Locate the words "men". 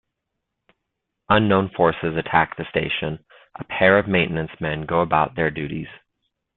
4.59-4.87